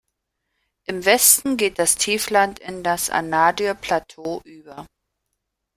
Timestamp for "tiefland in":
1.95-2.81